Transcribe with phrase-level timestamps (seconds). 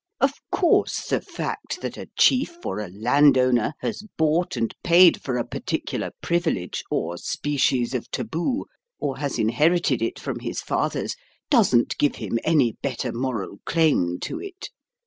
[0.19, 5.37] Of course, the fact that a chief or a landowner has bought and paid for
[5.37, 8.65] a particular privilege or species of taboo,
[8.97, 11.15] or has inherited it from his fathers,
[11.51, 14.69] doesn't give him any better moral claim to it.